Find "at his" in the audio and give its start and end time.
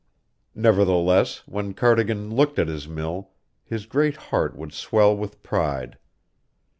2.57-2.87